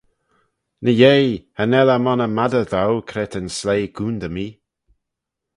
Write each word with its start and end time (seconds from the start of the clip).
Ny-yeih 0.83 1.31
cha 1.55 1.63
nel 1.65 1.89
eh 1.95 2.01
monney 2.03 2.31
madyr 2.37 2.65
dou, 2.73 2.93
cre 3.09 3.23
ta'n 3.31 3.47
sleih 3.57 3.93
coontey 3.95 4.31
mee. 4.35 4.53